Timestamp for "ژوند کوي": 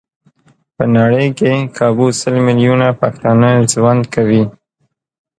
3.71-4.43